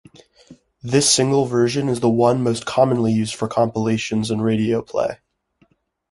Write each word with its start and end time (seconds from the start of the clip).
This 0.81 1.07
single 1.13 1.45
version 1.45 1.87
is 1.87 1.99
the 1.99 2.09
one 2.09 2.41
most 2.41 2.65
commonly 2.65 3.13
used 3.13 3.35
for 3.35 3.47
compilations 3.47 4.31
and 4.31 4.43
radio 4.43 4.81
play. 4.81 5.17